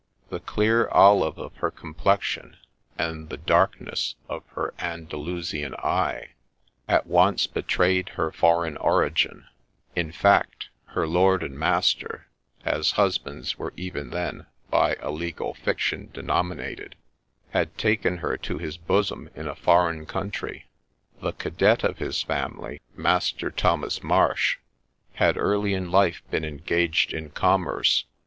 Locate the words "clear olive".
0.39-1.37